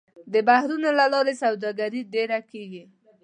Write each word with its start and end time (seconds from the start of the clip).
د 0.33 0.35
بحرونو 0.47 0.89
له 0.99 1.05
لارې 1.13 1.33
سوداګري 1.43 2.01
ډېره 2.13 2.39
کېږي. 2.51 2.83